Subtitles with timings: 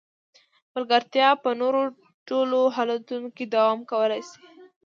[0.73, 1.81] ملګرتیا په نورو
[2.27, 4.39] ټولو حالتونو کې دوام کولای شي.